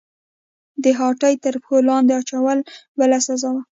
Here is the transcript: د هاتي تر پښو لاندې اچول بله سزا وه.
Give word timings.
د 0.83 0.85
هاتي 0.99 1.33
تر 1.43 1.55
پښو 1.61 1.77
لاندې 1.89 2.11
اچول 2.19 2.57
بله 2.99 3.17
سزا 3.27 3.49
وه. 3.53 3.61